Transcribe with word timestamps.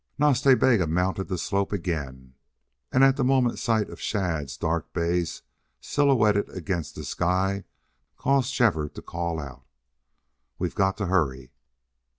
Nas 0.17 0.41
Ta 0.41 0.55
Bega 0.55 0.87
mounted 0.87 1.27
the 1.27 1.37
slope 1.37 1.71
again, 1.71 2.33
and 2.91 3.03
at 3.03 3.17
the 3.17 3.23
moment 3.23 3.59
sight 3.59 3.87
of 3.91 4.01
Shadd's 4.01 4.57
dark 4.57 4.91
bays 4.93 5.43
silhouetted 5.79 6.49
against 6.49 6.95
the 6.95 7.03
sky 7.03 7.65
caused 8.17 8.51
Shefford 8.51 8.95
to 8.95 9.03
call 9.03 9.39
out: 9.39 9.63
"We've 10.57 10.73
got 10.73 10.97
to 10.97 11.05
hurry!" 11.05 11.51